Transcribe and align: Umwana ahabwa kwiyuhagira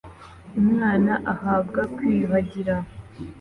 Umwana 0.61 1.13
ahabwa 1.33 1.81
kwiyuhagira 1.95 2.75